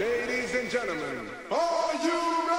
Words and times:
Ladies 0.00 0.54
and 0.54 0.70
gentlemen, 0.70 1.28
are 1.50 1.94
you 2.02 2.48
ready? 2.48 2.49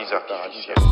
Avisa. 0.00 0.89